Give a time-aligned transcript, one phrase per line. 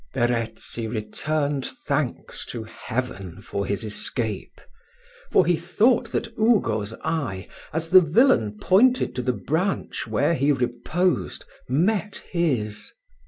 [0.15, 4.59] Verezzi returned thanks to Heaven for his escape;
[5.31, 10.51] for he thought that Ugo's eye, as the villain pointed to the branch where he
[10.51, 12.93] reposed, met his.